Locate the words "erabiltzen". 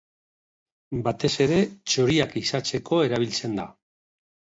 3.09-3.55